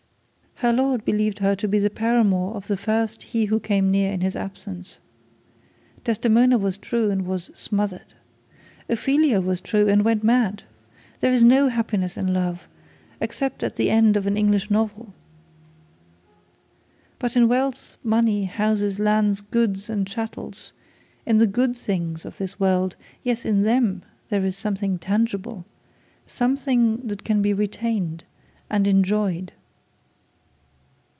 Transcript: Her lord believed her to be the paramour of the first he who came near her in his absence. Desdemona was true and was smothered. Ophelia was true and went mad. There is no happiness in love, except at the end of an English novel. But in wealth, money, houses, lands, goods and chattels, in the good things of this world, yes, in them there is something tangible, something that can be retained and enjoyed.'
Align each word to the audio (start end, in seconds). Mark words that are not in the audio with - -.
Her 0.63 0.73
lord 0.73 1.03
believed 1.03 1.39
her 1.39 1.55
to 1.55 1.67
be 1.67 1.79
the 1.79 1.89
paramour 1.89 2.53
of 2.53 2.67
the 2.67 2.77
first 2.77 3.23
he 3.23 3.45
who 3.45 3.59
came 3.59 3.89
near 3.89 4.09
her 4.09 4.13
in 4.13 4.21
his 4.21 4.35
absence. 4.35 4.99
Desdemona 6.03 6.59
was 6.59 6.77
true 6.77 7.09
and 7.09 7.25
was 7.25 7.49
smothered. 7.55 8.13
Ophelia 8.87 9.41
was 9.41 9.59
true 9.59 9.87
and 9.87 10.05
went 10.05 10.23
mad. 10.23 10.61
There 11.19 11.33
is 11.33 11.43
no 11.43 11.69
happiness 11.69 12.15
in 12.15 12.31
love, 12.31 12.67
except 13.19 13.63
at 13.63 13.75
the 13.75 13.89
end 13.89 14.15
of 14.15 14.27
an 14.27 14.37
English 14.37 14.69
novel. 14.69 15.15
But 17.17 17.35
in 17.35 17.47
wealth, 17.47 17.97
money, 18.03 18.45
houses, 18.45 18.99
lands, 18.99 19.41
goods 19.41 19.89
and 19.89 20.05
chattels, 20.05 20.73
in 21.25 21.39
the 21.39 21.47
good 21.47 21.75
things 21.75 22.23
of 22.23 22.37
this 22.37 22.59
world, 22.59 22.95
yes, 23.23 23.45
in 23.45 23.63
them 23.63 24.03
there 24.29 24.45
is 24.45 24.55
something 24.55 24.99
tangible, 24.99 25.65
something 26.27 26.97
that 27.07 27.23
can 27.23 27.41
be 27.41 27.51
retained 27.51 28.25
and 28.69 28.85
enjoyed.' 28.87 29.53